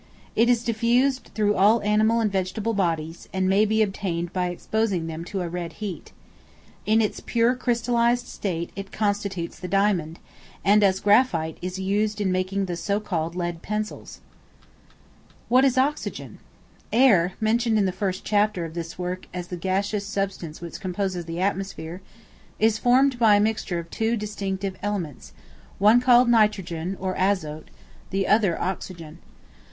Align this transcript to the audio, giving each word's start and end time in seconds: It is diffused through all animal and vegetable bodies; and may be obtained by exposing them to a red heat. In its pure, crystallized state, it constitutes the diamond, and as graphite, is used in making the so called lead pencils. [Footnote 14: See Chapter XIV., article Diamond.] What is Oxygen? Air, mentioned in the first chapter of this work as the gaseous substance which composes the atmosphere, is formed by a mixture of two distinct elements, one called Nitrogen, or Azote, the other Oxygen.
It 0.35 0.49
is 0.49 0.63
diffused 0.63 1.29
through 1.35 1.53
all 1.53 1.79
animal 1.83 2.21
and 2.21 2.31
vegetable 2.31 2.73
bodies; 2.73 3.29
and 3.31 3.47
may 3.47 3.65
be 3.65 3.83
obtained 3.83 4.33
by 4.33 4.47
exposing 4.49 5.05
them 5.05 5.23
to 5.25 5.41
a 5.41 5.47
red 5.47 5.73
heat. 5.73 6.11
In 6.87 7.01
its 7.03 7.19
pure, 7.19 7.53
crystallized 7.53 8.25
state, 8.25 8.71
it 8.75 8.91
constitutes 8.91 9.59
the 9.59 9.67
diamond, 9.67 10.17
and 10.65 10.83
as 10.83 11.01
graphite, 11.01 11.59
is 11.61 11.77
used 11.77 12.19
in 12.19 12.31
making 12.31 12.65
the 12.65 12.75
so 12.77 12.99
called 12.99 13.35
lead 13.35 13.61
pencils. 13.61 14.21
[Footnote 15.49 15.69
14: 15.69 15.69
See 15.69 15.75
Chapter 15.75 15.83
XIV., 15.83 15.83
article 15.83 16.15
Diamond.] 16.25 16.39
What 16.41 17.03
is 17.03 17.05
Oxygen? 17.05 17.07
Air, 17.11 17.33
mentioned 17.39 17.77
in 17.77 17.85
the 17.85 17.91
first 17.91 18.25
chapter 18.25 18.65
of 18.65 18.73
this 18.73 18.97
work 18.97 19.27
as 19.31 19.49
the 19.49 19.55
gaseous 19.55 20.07
substance 20.07 20.61
which 20.61 20.79
composes 20.81 21.25
the 21.25 21.39
atmosphere, 21.39 22.01
is 22.57 22.79
formed 22.79 23.19
by 23.19 23.35
a 23.35 23.39
mixture 23.39 23.77
of 23.77 23.91
two 23.91 24.17
distinct 24.17 24.65
elements, 24.81 25.33
one 25.77 26.01
called 26.01 26.27
Nitrogen, 26.27 26.97
or 26.99 27.13
Azote, 27.15 27.67
the 28.09 28.25
other 28.27 28.59
Oxygen. 28.59 29.19